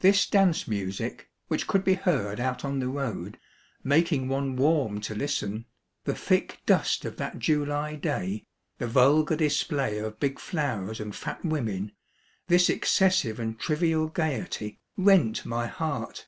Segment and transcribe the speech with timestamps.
[0.00, 3.38] This dance music, which could be heard out on the road,
[3.84, 5.66] making one warm to listen,
[6.02, 8.44] the thick dust of that July day,
[8.78, 11.92] the vulgar display of big flowers and fat women,
[12.48, 16.26] this excessive and trivial gayety rent my heart.